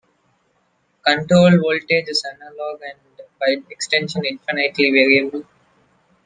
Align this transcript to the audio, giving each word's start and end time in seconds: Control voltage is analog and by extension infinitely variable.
Control 1.05 1.59
voltage 1.61 2.05
is 2.07 2.23
analog 2.33 2.79
and 2.81 3.21
by 3.39 3.63
extension 3.71 4.25
infinitely 4.25 4.89
variable. 4.89 5.45